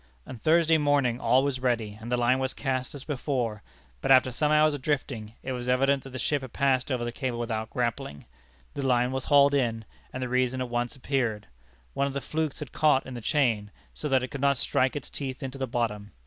On 0.25 0.35
Thursday 0.35 0.79
morning 0.79 1.19
all 1.19 1.43
was 1.43 1.59
ready, 1.59 1.95
and 2.01 2.11
the 2.11 2.17
line 2.17 2.39
was 2.39 2.55
cast 2.55 2.95
as 2.95 3.03
before, 3.03 3.61
but 4.01 4.09
after 4.09 4.31
some 4.31 4.51
hours 4.51 4.73
of 4.73 4.81
drifting, 4.81 5.33
it 5.43 5.51
was 5.51 5.69
evident 5.69 6.03
that 6.03 6.09
the 6.09 6.17
ship 6.17 6.41
had 6.41 6.51
passed 6.53 6.91
over 6.91 7.05
the 7.05 7.11
cable 7.11 7.37
without 7.37 7.69
grappling. 7.69 8.25
The 8.73 8.81
line 8.81 9.11
was 9.11 9.25
hauled 9.25 9.53
in, 9.53 9.85
and 10.11 10.23
the 10.23 10.27
reason 10.27 10.59
at 10.59 10.69
once 10.69 10.95
appeared. 10.95 11.45
One 11.93 12.07
of 12.07 12.13
the 12.13 12.19
flukes 12.19 12.57
had 12.61 12.71
caught 12.71 13.05
in 13.05 13.13
the 13.13 13.21
chain, 13.21 13.69
so 13.93 14.09
that 14.09 14.23
it 14.23 14.29
could 14.29 14.41
not 14.41 14.57
strike 14.57 14.95
its 14.95 15.07
teeth 15.11 15.43
into 15.43 15.59
the 15.59 15.67
bottom. 15.67 16.11